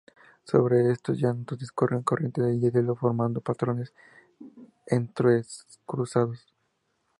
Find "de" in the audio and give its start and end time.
2.43-2.49